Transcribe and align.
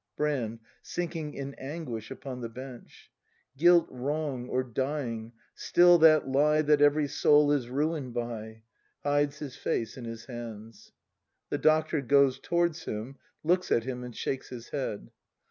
Brand. 0.15 0.61
[Sinking 0.81 1.35
in 1.35 1.53
anguish 1.59 2.09
upon 2.09 2.41
the 2.41 2.49
bench.] 2.49 3.11
Guilt 3.55 3.85
wrong 3.91 4.49
or 4.49 4.63
dying, 4.63 5.33
still 5.53 5.99
that 5.99 6.27
lie 6.27 6.63
That 6.63 6.81
every 6.81 7.07
soul 7.07 7.51
is 7.51 7.69
ruin'd 7.69 8.11
by! 8.11 8.63
[Hides 9.03 9.37
his 9.37 9.55
face 9.57 9.97
in 9.97 10.05
his 10.05 10.25
hands. 10.25 10.91
The 11.51 11.59
Doctor. 11.59 12.01
[Goes 12.01 12.39
towards 12.39 12.85
him, 12.85 13.17
looks 13.43 13.71
at 13.71 13.83
him, 13.83 14.03
and 14.03 14.15
shakes 14.15 14.49
his 14.49 14.69
head. 14.69 15.11